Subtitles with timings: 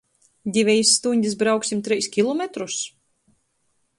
[0.53, 2.79] Divejis stuņdis brauksim treis kilometrus?